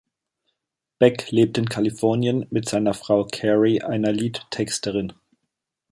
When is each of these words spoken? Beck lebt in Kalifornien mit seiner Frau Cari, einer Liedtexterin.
Beck 0.97 1.29
lebt 1.29 1.59
in 1.59 1.69
Kalifornien 1.69 2.47
mit 2.49 2.67
seiner 2.67 2.95
Frau 2.95 3.25
Cari, 3.31 3.81
einer 3.83 4.11
Liedtexterin. 4.11 5.13